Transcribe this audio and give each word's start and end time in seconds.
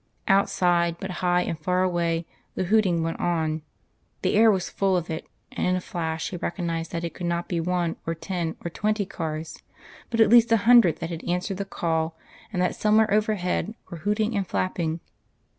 Outside, 0.27 0.95
but 0.99 1.11
high 1.21 1.43
and 1.43 1.59
far 1.59 1.83
away, 1.83 2.25
the 2.55 2.63
hooting 2.63 3.03
went 3.03 3.19
on; 3.19 3.61
the 4.23 4.33
air 4.33 4.49
was 4.49 4.67
full 4.67 4.97
of 4.97 5.11
it, 5.11 5.27
and 5.51 5.67
in 5.67 5.75
a 5.75 5.79
flash 5.79 6.31
he 6.31 6.37
recognised 6.37 6.91
that 6.91 7.03
it 7.03 7.13
could 7.13 7.27
not 7.27 7.47
be 7.47 7.59
one 7.59 7.97
or 8.07 8.15
ten 8.15 8.55
or 8.65 8.71
twenty 8.71 9.05
cars, 9.05 9.61
but 10.09 10.19
at 10.19 10.29
least 10.29 10.51
a 10.51 10.57
hundred 10.65 10.95
that 11.01 11.11
had 11.11 11.23
answered 11.25 11.57
the 11.57 11.65
call, 11.65 12.17
and 12.51 12.59
that 12.63 12.75
somewhere 12.75 13.13
overhead 13.13 13.75
were 13.91 13.97
hooting 13.99 14.35
and 14.35 14.47
flapping. 14.47 15.01